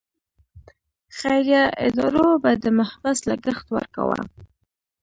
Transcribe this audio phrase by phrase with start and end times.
[1.17, 4.19] خیریه ادارو به د محبس لګښت ورکاوه.